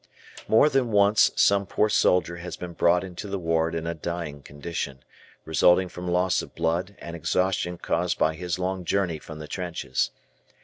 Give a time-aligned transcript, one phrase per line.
[0.47, 4.41] More than once some poor soldier has been brought into the ward in a dying
[4.41, 5.03] condition,
[5.45, 10.09] resulting from loss of blood and exhaustion caused by his long journey from the trenches.